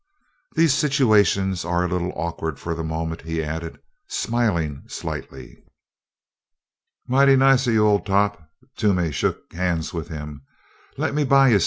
[0.55, 5.63] "These situations are a little awkward for the moment," he added, smiling slightly.
[7.07, 8.41] "Mighty nice of you, Old Top!"
[8.77, 10.41] Toomey shook hands with him.
[10.97, 11.59] "Lemme buy you somethin'.